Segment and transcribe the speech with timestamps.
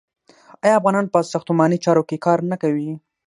[0.63, 2.89] آیا افغانان په ساختماني چارو کې کار نه کوي؟